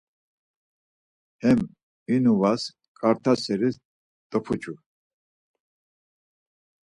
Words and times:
Hem 1.41 1.59
inuvas 2.15 2.61
ǩart̆a 2.99 3.33
seris 3.43 3.75
dopuçu. 4.29 4.73